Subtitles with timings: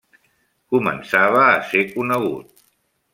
[0.75, 2.65] Començava a ser conegut.